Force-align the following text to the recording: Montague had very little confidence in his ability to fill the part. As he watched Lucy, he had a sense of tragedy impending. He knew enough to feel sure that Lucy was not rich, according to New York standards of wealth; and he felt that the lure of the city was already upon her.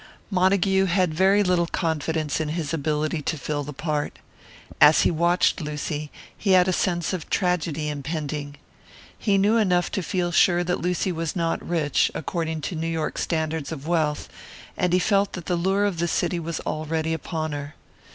Montague 0.31 0.85
had 0.85 1.13
very 1.13 1.43
little 1.43 1.67
confidence 1.67 2.41
in 2.41 2.49
his 2.49 2.73
ability 2.73 3.21
to 3.21 3.37
fill 3.37 3.63
the 3.63 3.71
part. 3.71 4.17
As 4.81 5.01
he 5.01 5.11
watched 5.11 5.61
Lucy, 5.61 6.09
he 6.35 6.53
had 6.53 6.67
a 6.67 6.73
sense 6.73 7.13
of 7.13 7.29
tragedy 7.29 7.87
impending. 7.87 8.55
He 9.15 9.37
knew 9.37 9.57
enough 9.57 9.91
to 9.91 10.01
feel 10.01 10.31
sure 10.31 10.63
that 10.63 10.81
Lucy 10.81 11.11
was 11.11 11.35
not 11.35 11.61
rich, 11.63 12.09
according 12.15 12.61
to 12.61 12.75
New 12.75 12.87
York 12.89 13.19
standards 13.19 13.71
of 13.71 13.87
wealth; 13.87 14.27
and 14.75 14.91
he 14.91 14.97
felt 14.97 15.33
that 15.33 15.45
the 15.45 15.55
lure 15.55 15.85
of 15.85 15.99
the 15.99 16.07
city 16.07 16.39
was 16.39 16.59
already 16.61 17.13
upon 17.13 17.51
her. 17.51 17.75